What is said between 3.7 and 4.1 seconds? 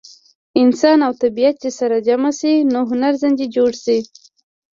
شي.